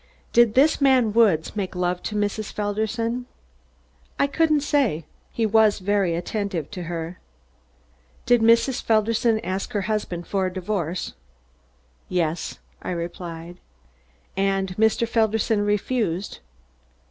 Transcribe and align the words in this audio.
"Did 0.33 0.55
this 0.55 0.81
man 0.81 1.13
Woods 1.13 1.55
make 1.55 1.75
love 1.75 2.01
to 2.09 2.15
Mrs. 2.15 2.51
Felderson?" 2.51 3.27
"I 4.17 4.25
couldn't 4.25 4.61
say. 4.61 5.05
He 5.31 5.45
was 5.45 5.77
very 5.77 6.15
attentive 6.15 6.71
to 6.71 6.83
her." 6.85 7.19
"Did 8.25 8.41
Mrs. 8.41 8.81
Felderson 8.81 9.39
ask 9.41 9.73
her 9.73 9.81
husband 9.81 10.25
to 10.25 10.49
divorce 10.49 11.09
her?" 11.09 11.15
"Yes," 12.09 12.57
I 12.81 12.89
replied. 12.89 13.57
"And 14.35 14.75
Mr. 14.75 15.07
Felderson 15.07 15.61
refused?" 15.63 16.39